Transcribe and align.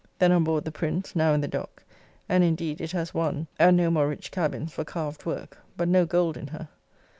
Then 0.17 0.31
on 0.31 0.43
board 0.43 0.65
the 0.65 0.71
Prince, 0.71 1.15
now 1.15 1.31
in 1.35 1.41
the 1.41 1.47
dock, 1.47 1.83
and 2.27 2.43
indeed 2.43 2.81
it 2.81 2.91
has 2.91 3.13
one 3.13 3.45
and 3.59 3.77
no 3.77 3.91
more 3.91 4.07
rich 4.07 4.31
cabins 4.31 4.73
for 4.73 4.83
carved 4.83 5.27
work, 5.27 5.59
but 5.77 5.87
no 5.87 6.07
gold 6.07 6.37
in 6.37 6.47
her. 6.47 6.69